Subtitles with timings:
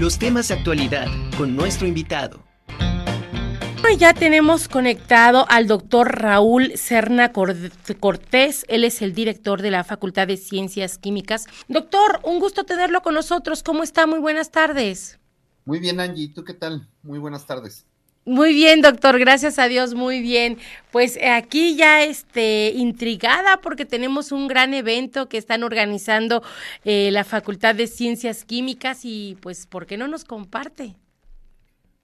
[0.00, 2.42] Los temas de actualidad con nuestro invitado.
[3.98, 8.64] Ya tenemos conectado al doctor Raúl Serna Cortés.
[8.68, 11.48] Él es el director de la Facultad de Ciencias Químicas.
[11.68, 13.62] Doctor, un gusto tenerlo con nosotros.
[13.62, 14.06] ¿Cómo está?
[14.06, 15.20] Muy buenas tardes.
[15.66, 16.32] Muy bien, Angie.
[16.32, 16.88] ¿Tú qué tal?
[17.02, 17.84] Muy buenas tardes.
[18.26, 20.58] Muy bien, doctor, gracias a Dios, muy bien.
[20.92, 26.42] Pues eh, aquí ya este intrigada porque tenemos un gran evento que están organizando
[26.84, 30.96] eh, la Facultad de Ciencias Químicas y pues ¿por qué no nos comparte?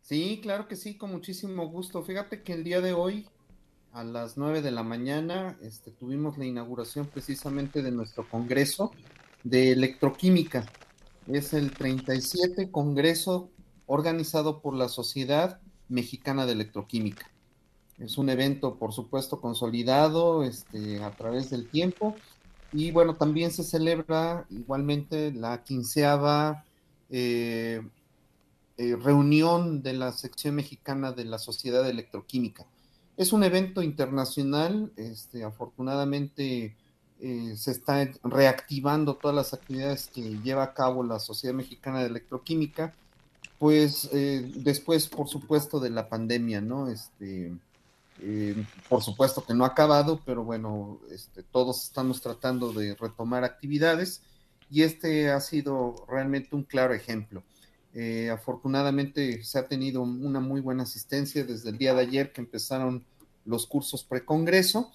[0.00, 2.02] Sí, claro que sí, con muchísimo gusto.
[2.02, 3.28] Fíjate que el día de hoy
[3.92, 8.92] a las nueve de la mañana este, tuvimos la inauguración precisamente de nuestro Congreso
[9.44, 10.64] de Electroquímica.
[11.26, 13.50] Es el 37 Congreso
[13.86, 17.30] organizado por la Sociedad Mexicana de Electroquímica.
[17.98, 22.14] Es un evento, por supuesto, consolidado este, a través del tiempo.
[22.72, 26.64] Y bueno, también se celebra igualmente la quinceava
[27.08, 27.80] eh,
[28.76, 32.66] eh, reunión de la sección mexicana de la Sociedad de Electroquímica.
[33.16, 36.76] Es un evento internacional, este, afortunadamente
[37.18, 42.08] eh, se están reactivando todas las actividades que lleva a cabo la Sociedad Mexicana de
[42.08, 42.94] Electroquímica
[43.58, 46.88] pues eh, después, por supuesto, de la pandemia, ¿no?
[46.88, 47.52] Este,
[48.20, 53.44] eh, por supuesto que no ha acabado, pero bueno, este, todos estamos tratando de retomar
[53.44, 54.22] actividades
[54.70, 57.42] y este ha sido realmente un claro ejemplo.
[57.94, 62.42] Eh, afortunadamente se ha tenido una muy buena asistencia desde el día de ayer que
[62.42, 63.04] empezaron
[63.46, 64.90] los cursos precongreso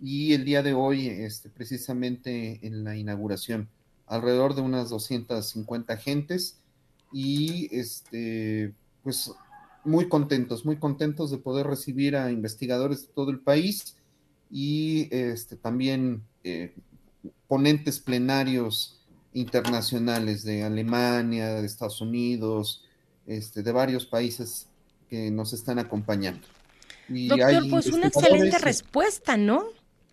[0.00, 3.68] y el día de hoy, este, precisamente en la inauguración,
[4.06, 6.56] alrededor de unas 250 gentes
[7.12, 9.32] y este, pues
[9.84, 13.96] muy contentos, muy contentos de poder recibir a investigadores de todo el país
[14.50, 16.74] y este, también eh,
[17.48, 19.00] ponentes plenarios
[19.32, 22.84] internacionales de Alemania, de Estados Unidos,
[23.26, 24.68] este, de varios países
[25.08, 26.46] que nos están acompañando.
[27.08, 29.64] Y Doctor, pues una excelente respuesta, ¿no?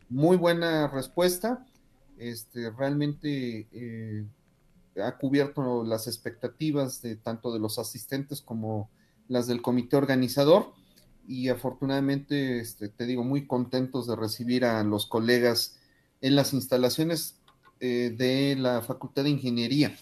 [0.09, 1.66] Muy buena respuesta.
[2.18, 4.25] Este, realmente eh,
[5.03, 8.90] ha cubierto las expectativas de tanto de los asistentes como
[9.28, 10.74] las del comité organizador
[11.28, 15.78] y afortunadamente, este, te digo, muy contentos de recibir a los colegas
[16.22, 17.41] en las instalaciones
[17.80, 19.96] eh, de la Facultad de Ingeniería.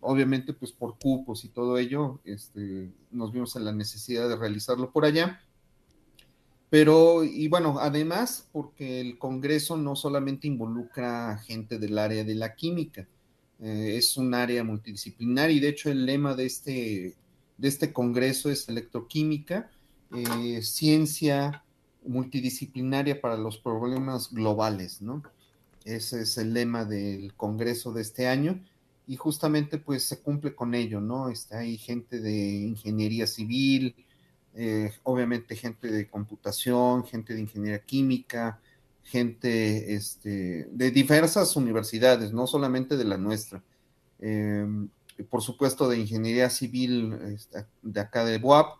[0.00, 4.90] Obviamente, pues por cupos y todo ello, este, nos vimos en la necesidad de realizarlo
[4.90, 5.40] por allá.
[6.70, 12.54] Pero, y bueno, además, porque el Congreso no solamente involucra gente del área de la
[12.54, 13.06] química,
[13.62, 17.14] eh, es un área multidisciplinar y de hecho el lema de este,
[17.56, 19.70] de este congreso es electroquímica,
[20.14, 21.62] eh, ciencia
[22.04, 25.22] multidisciplinaria para los problemas globales, ¿no?
[25.84, 28.60] Ese es el lema del congreso de este año
[29.06, 31.28] y justamente pues se cumple con ello, ¿no?
[31.28, 33.94] Está gente de ingeniería civil,
[34.54, 38.60] eh, obviamente gente de computación, gente de ingeniería química,
[39.04, 43.62] gente este, de diversas universidades, no solamente de la nuestra.
[44.18, 44.88] Em,
[45.30, 48.78] por supuesto, de ingeniería civil este, de acá de BUAP,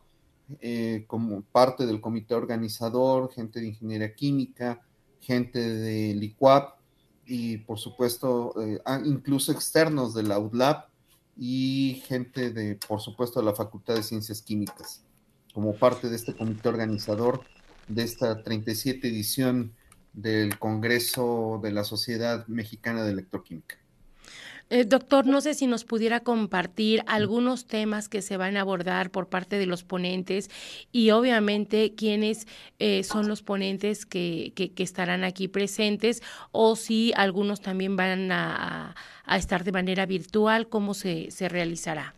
[0.61, 4.81] eh, como parte del comité organizador, gente de ingeniería química,
[5.21, 6.75] gente de LICUAP
[7.25, 10.85] y por supuesto eh, ah, incluso externos de la UDLAB
[11.37, 15.03] y gente de, por supuesto, de la Facultad de Ciencias Químicas,
[15.55, 17.43] como parte de este comité organizador
[17.89, 19.73] de esta 37 edición
[20.13, 23.83] del Congreso de la Sociedad Mexicana de Electroquímica.
[24.75, 29.11] Eh, doctor, no sé si nos pudiera compartir algunos temas que se van a abordar
[29.11, 30.49] por parte de los ponentes
[30.91, 32.47] y obviamente quiénes
[32.79, 36.23] eh, son los ponentes que, que, estarán aquí presentes
[36.53, 38.95] o si algunos también van a,
[39.37, 42.15] estar de manera virtual, cómo se, se, realizará.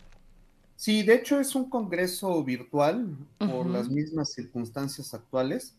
[0.76, 5.74] Sí, de hecho es un congreso virtual por las mismas circunstancias actuales.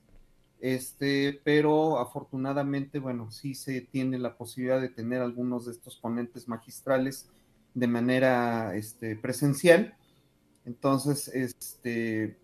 [0.65, 6.47] Este, pero afortunadamente, bueno, sí se tiene la posibilidad de tener algunos de estos ponentes
[6.47, 7.29] magistrales
[7.75, 9.93] de manera este, presencial.
[10.65, 12.39] Entonces, este,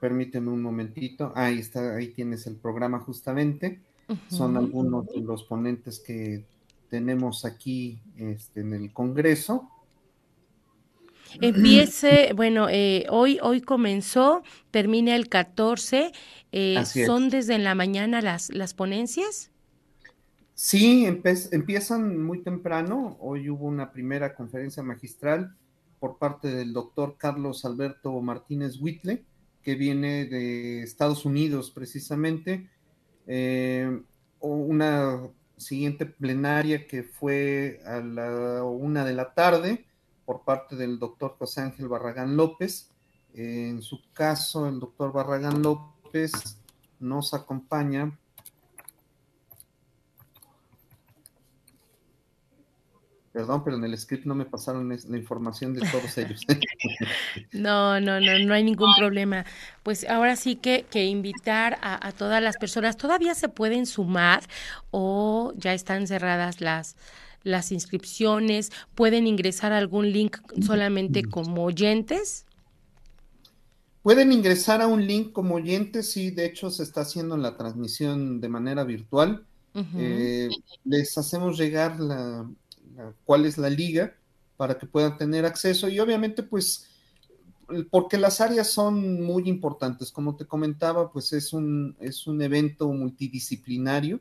[0.00, 1.32] permíteme un momentito.
[1.34, 3.80] Ahí está, ahí tienes el programa justamente.
[4.28, 6.44] Son algunos de los ponentes que
[6.88, 9.68] tenemos aquí este, en el Congreso.
[11.40, 16.12] Empiece, bueno, eh, hoy, hoy comenzó, termina el 14.
[16.52, 19.50] Eh, ¿Son desde la mañana las, las ponencias?
[20.54, 23.16] Sí, empiezan muy temprano.
[23.20, 25.54] Hoy hubo una primera conferencia magistral
[25.98, 29.24] por parte del doctor Carlos Alberto Martínez Whitley,
[29.62, 32.68] que viene de Estados Unidos precisamente.
[33.26, 34.00] Eh,
[34.40, 35.20] una
[35.56, 39.86] siguiente plenaria que fue a la una de la tarde
[40.30, 42.88] por parte del doctor José Ángel Barragán López.
[43.34, 46.56] en su caso, el doctor Barragán López
[47.00, 48.16] nos acompaña
[53.32, 56.42] Perdón, pero en el script no me pasaron la información de todos ellos.
[57.52, 59.44] no, no, no, no hay ningún problema.
[59.82, 64.42] Pues ahora sí que, que invitar a, a, todas las personas, ¿todavía se pueden sumar
[64.90, 66.96] o ya están cerradas las,
[67.42, 68.70] las inscripciones?
[68.94, 72.46] ¿Pueden ingresar a algún link solamente como oyentes?
[74.02, 78.40] Pueden ingresar a un link como oyentes, sí, de hecho se está haciendo la transmisión
[78.40, 79.44] de manera virtual.
[79.96, 80.48] eh,
[80.84, 82.50] les hacemos llegar la,
[83.24, 84.16] cuál es la liga
[84.56, 86.86] para que puedan tener acceso y obviamente pues
[87.90, 92.88] porque las áreas son muy importantes, como te comentaba, pues es un, es un evento
[92.88, 94.20] multidisciplinario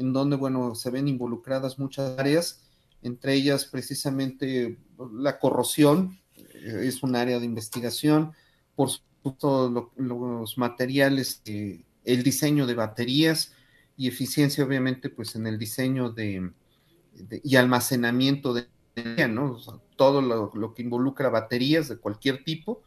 [0.00, 2.62] en donde, bueno, se ven involucradas muchas áreas,
[3.02, 4.78] entre ellas precisamente
[5.12, 8.32] la corrosión, eh, es un área de investigación,
[8.74, 13.52] por supuesto lo, los materiales, eh, el diseño de baterías
[13.96, 16.50] y eficiencia obviamente pues en el diseño de,
[17.44, 19.58] y almacenamiento de energía, ¿no?
[19.96, 22.82] Todo lo, lo, que involucra baterías de cualquier tipo,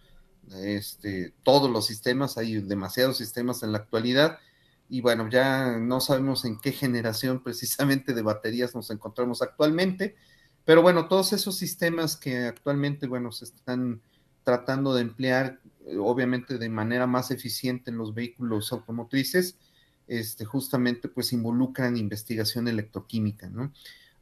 [0.51, 4.39] este, todos los sistemas, hay demasiados sistemas en la actualidad,
[4.94, 10.16] y bueno, ya no sabemos en qué generación precisamente de baterías nos encontramos actualmente,
[10.66, 14.04] pero bueno, todos esos sistemas que actualmente, bueno, se están
[14.44, 15.60] tratando de emplear,
[16.00, 19.57] obviamente de manera más eficiente en los vehículos automotrices,
[20.07, 23.74] este, justamente pues involucran investigación electroquímica, ¿no?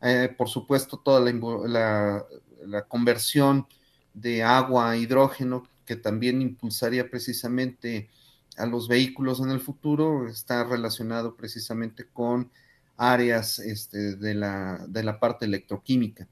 [0.02, 2.26] eh, por supuesto, toda la,
[2.66, 3.68] la, conversión
[4.14, 8.10] de agua a hidrógeno, que también impulsaría precisamente
[8.58, 12.52] a los vehículos en el futuro, está relacionado precisamente con
[12.98, 16.28] áreas este, de, la, de, la, parte electroquímica.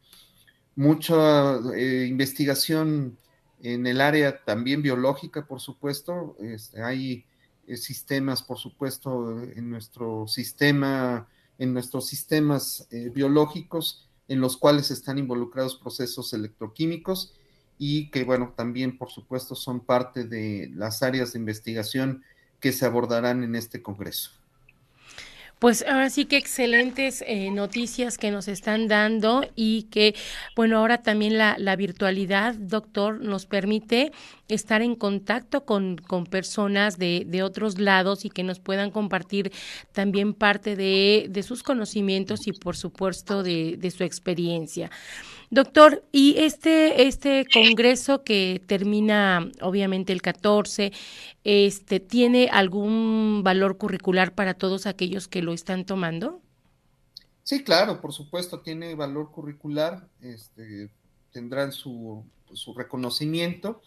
[0.76, 3.18] Mucha eh, investigación
[3.62, 6.36] en el área también biológica, por supuesto.
[6.40, 7.26] Este, hay
[7.68, 11.28] eh, sistemas, por supuesto, en nuestro sistema
[11.60, 17.36] en nuestros sistemas eh, biológicos en los cuales están involucrados procesos electroquímicos
[17.80, 22.24] y que, bueno, también, por supuesto, son parte de las áreas de investigación
[22.60, 24.32] que se abordarán en este Congreso.
[25.60, 30.16] Pues ahora sí que excelentes eh, noticias que nos están dando y que,
[30.56, 34.14] bueno, ahora también la, la virtualidad, doctor, nos permite
[34.48, 39.52] estar en contacto con, con personas de, de, otros lados y que nos puedan compartir
[39.92, 44.90] también parte de, de sus conocimientos y, por supuesto, de, de su experiencia.
[45.52, 50.92] Doctor, y este, este congreso que termina obviamente el 14,
[51.44, 56.42] este, ¿tiene algún valor curricular para todos aquellos que lo están tomando?
[57.44, 60.92] Sí, claro, por supuesto, tiene valor curricular, este,
[61.32, 62.24] tendrán su,
[62.54, 63.82] su reconocimiento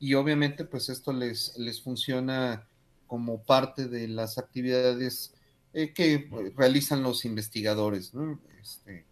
[0.00, 2.66] y obviamente pues esto les, les funciona
[3.06, 5.34] como parte de las actividades
[5.74, 8.40] eh, que realizan los investigadores, ¿no?
[8.62, 9.04] Este,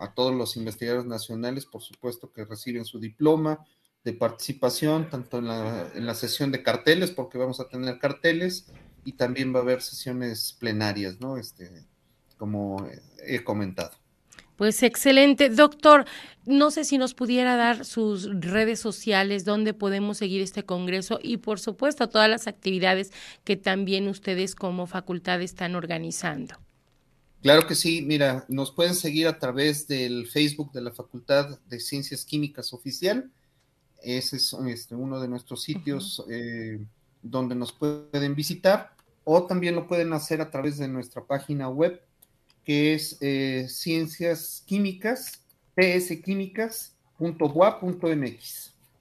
[0.00, 3.64] a todos los investigadores nacionales, por supuesto, que reciben su diploma
[4.02, 8.66] de participación, tanto en la, en la sesión de carteles, porque vamos a tener carteles,
[9.04, 11.36] y también va a haber sesiones plenarias, ¿no?
[11.36, 11.86] Este,
[12.36, 12.88] como
[13.26, 13.92] he comentado.
[14.56, 15.48] Pues excelente.
[15.48, 16.04] Doctor,
[16.44, 21.38] no sé si nos pudiera dar sus redes sociales, donde podemos seguir este Congreso y,
[21.38, 23.10] por supuesto, todas las actividades
[23.44, 26.56] que también ustedes como facultad están organizando.
[27.42, 31.80] Claro que sí, mira, nos pueden seguir a través del Facebook de la Facultad de
[31.80, 33.30] Ciencias Químicas Oficial.
[34.02, 36.26] Ese es este, uno de nuestros sitios uh -huh.
[36.30, 36.86] eh,
[37.22, 38.94] donde nos pueden visitar
[39.24, 42.00] o también lo pueden hacer a través de nuestra página web
[42.64, 45.40] que es eh, Ciencias Químicas.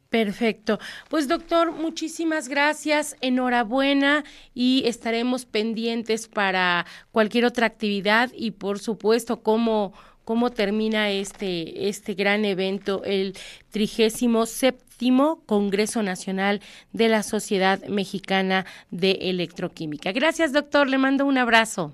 [0.10, 0.80] Perfecto.
[1.08, 4.24] Pues doctor, muchísimas gracias, enhorabuena
[4.56, 9.94] y estaremos pendientes para cualquier otra actividad y por supuesto cómo,
[10.26, 13.38] cómo termina este, este gran evento, el
[13.70, 16.60] trigésimo séptimo Congreso Nacional
[16.92, 20.12] de la Sociedad Mexicana de Electroquímica.
[20.12, 21.94] Gracias, doctor, le mando un abrazo.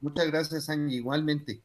[0.00, 1.62] Muchas gracias, Angie, igualmente.